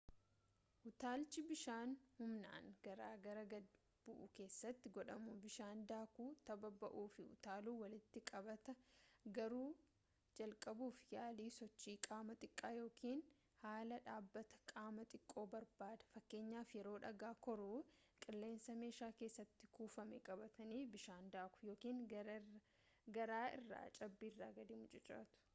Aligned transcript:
utaalchi 0.89 1.41
bishaan 1.49 1.91
humnaan 2.19 2.69
gaararraa 2.85 3.43
gad 3.51 3.65
bu’u 4.05 4.29
keessatti 4.39 4.91
godhamu 4.95 5.33
bishaan 5.43 5.81
daakuu 5.91 6.29
tabba 6.49 6.69
ba’uu 6.83 7.03
fi 7.15 7.25
utaaluu 7.35 7.75
walitti 7.81 8.23
qabataa--garuu 8.31 9.67
jalqabuuf 10.39 11.03
yaalii 11.17 11.49
sochii 11.57 11.95
qaamaa 12.07 12.37
xiqqaa 12.45 12.73
ykn 12.87 13.21
haala 13.63 13.99
dhaabbata 14.07 14.63
qaamaa 14.73 15.07
xiqqoo 15.13 15.45
barbaada 15.53 16.09
fakkeenyaaf 16.15 16.73
yeroo 16.79 16.97
dhagaa 17.07 17.33
koruu 17.49 17.77
qilleensa 18.27 18.79
meeshaa 18.85 19.11
keessatti 19.21 19.73
kuufame 19.77 20.23
qabatanii 20.31 20.83
bishaan 20.97 21.29
daakuu 21.37 21.69
ykn 21.77 22.01
gaara 22.15 22.41
irraa 23.49 23.87
cabbiirra 24.01 24.51
gadi 24.59 24.81
mucucaachuu 24.83 25.37